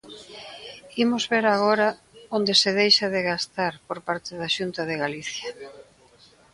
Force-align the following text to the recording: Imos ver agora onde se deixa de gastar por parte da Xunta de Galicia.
Imos 1.03 1.23
ver 1.31 1.45
agora 1.47 1.89
onde 2.37 2.53
se 2.61 2.71
deixa 2.81 3.07
de 3.13 3.21
gastar 3.31 3.73
por 3.87 3.99
parte 4.07 4.31
da 4.39 4.49
Xunta 4.55 4.81
de 4.89 4.95
Galicia. 5.03 5.47